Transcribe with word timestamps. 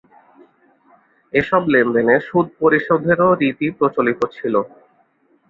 এসব 1.33 1.61
লেনদেনে 1.73 2.15
সুদ 2.27 2.47
পরিশোধেরও 2.59 3.29
রীতি 3.41 3.67
প্রচলিত 3.77 4.19
ছিল। 4.35 4.55